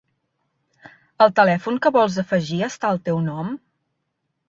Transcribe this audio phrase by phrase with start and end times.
[1.27, 3.57] El telèfon que vols afegir està al teu nom?